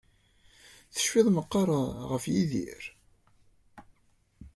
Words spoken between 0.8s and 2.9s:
Tecfiḍ meqqar ɣef Yidir?